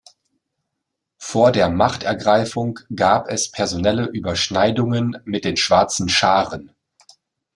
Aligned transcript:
Vor 1.19 1.51
der 1.51 1.69
Machtergreifung 1.69 2.79
gab 2.95 3.27
es 3.29 3.51
personelle 3.51 4.07
Überschneidungen 4.07 5.19
mit 5.25 5.45
den 5.45 5.57
Schwarzen 5.57 6.09
Scharen. 6.09 6.71